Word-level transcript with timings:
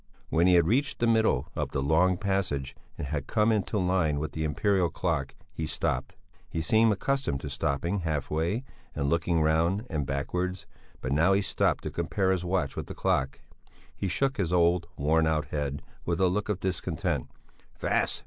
When 0.29 0.47
he 0.47 0.55
had 0.55 0.65
reached 0.65 0.97
the 0.97 1.05
middle 1.05 1.49
of 1.55 1.69
the 1.73 1.79
long 1.83 2.17
passage 2.17 2.75
and 2.97 3.05
had 3.05 3.27
come 3.27 3.51
into 3.51 3.77
line 3.77 4.17
with 4.17 4.31
the 4.31 4.43
imperial 4.43 4.89
clock, 4.89 5.35
he 5.53 5.67
stopped; 5.67 6.15
he 6.49 6.59
seemed 6.59 6.91
accustomed 6.91 7.39
to 7.41 7.51
stopping 7.51 7.99
half 7.99 8.31
way 8.31 8.63
and 8.95 9.11
looking 9.11 9.43
round 9.43 9.85
and 9.91 10.07
backwards; 10.07 10.65
but 11.01 11.11
now 11.11 11.33
he 11.33 11.41
stopped 11.43 11.83
to 11.83 11.91
compare 11.91 12.31
his 12.31 12.43
watch 12.43 12.75
with 12.75 12.87
the 12.87 12.95
clock; 12.95 13.41
he 13.95 14.07
shook 14.07 14.37
his 14.37 14.51
old, 14.51 14.87
worn 14.97 15.27
out 15.27 15.49
head 15.49 15.83
with 16.03 16.19
a 16.19 16.29
look 16.29 16.49
of 16.49 16.61
discontent: 16.61 17.29
"Fast! 17.75 18.19